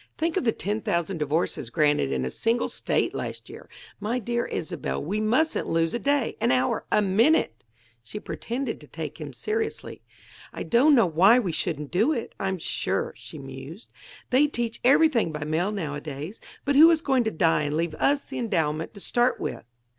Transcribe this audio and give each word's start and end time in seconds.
Think 0.17 0.35
of 0.35 0.43
the 0.45 0.51
ten 0.51 0.81
thousand 0.81 1.19
divorces 1.19 1.69
granted 1.69 2.11
in 2.11 2.25
a 2.25 2.31
single 2.31 2.69
state 2.69 3.13
last 3.13 3.51
year! 3.51 3.69
My 3.99 4.17
dear 4.17 4.47
Isobel, 4.47 4.99
we 5.03 5.19
mustn't 5.21 5.67
lose 5.69 5.93
a 5.93 5.99
day 5.99 6.35
an 6.41 6.51
hour 6.51 6.87
a 6.91 7.03
minute!" 7.03 7.63
She 8.01 8.19
pretended 8.19 8.81
to 8.81 8.87
take 8.87 9.21
him 9.21 9.31
seriously. 9.31 10.01
"I 10.53 10.63
don't 10.63 10.95
know 10.95 11.05
why 11.05 11.37
we 11.37 11.51
shouldn't 11.51 11.91
do 11.91 12.11
it, 12.13 12.33
I'm 12.39 12.57
sure," 12.57 13.13
she 13.15 13.37
mused. 13.37 13.91
"They 14.31 14.47
teach 14.47 14.79
everything 14.83 15.31
by 15.31 15.43
mail 15.43 15.71
nowadays. 15.71 16.41
But 16.65 16.75
who 16.75 16.89
is 16.89 17.03
going 17.03 17.23
to 17.25 17.29
die 17.31 17.61
and 17.61 17.77
leave 17.77 17.93
us 17.93 18.21
the 18.21 18.39
endowment 18.39 18.95
to 18.95 18.99
start 18.99 19.39
with?" 19.39 19.65